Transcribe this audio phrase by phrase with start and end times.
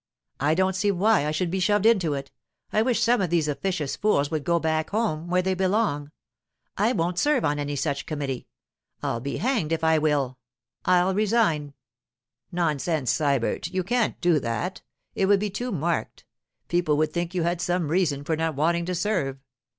[0.39, 3.95] 'I don't see why I should be shoved into it—I wish some of these officious
[3.95, 6.09] fools would go back home, where they belong.
[6.75, 8.47] I won't serve on any such committee;
[9.03, 10.39] I'll be hanged if I will!
[10.85, 11.75] I'll resign.'
[12.51, 14.81] 'Nonsense, Sybert; you can't do that.
[15.13, 16.25] It would be too marked.
[16.67, 19.37] People would think you had some reason for not wanting to serve.